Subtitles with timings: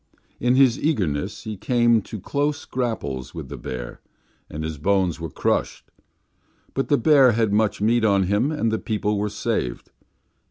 [0.39, 4.01] In his eagerness he came to close grapples with the bear,
[4.49, 5.91] and his bones were crushed;
[6.73, 9.91] but the bear had much meat on him and the people were saved.